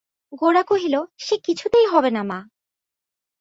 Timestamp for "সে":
1.17-1.35